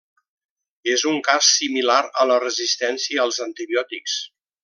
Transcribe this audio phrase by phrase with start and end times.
[0.93, 4.19] És un cas similar a la resistència als antibiòtics.